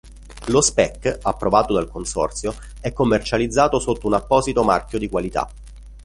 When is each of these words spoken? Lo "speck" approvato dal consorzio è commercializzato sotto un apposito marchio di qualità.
Lo 0.47 0.61
"speck" 0.61 1.19
approvato 1.21 1.73
dal 1.75 1.87
consorzio 1.87 2.55
è 2.79 2.91
commercializzato 2.91 3.79
sotto 3.79 4.07
un 4.07 4.15
apposito 4.15 4.63
marchio 4.63 4.97
di 4.97 5.07
qualità. 5.07 5.47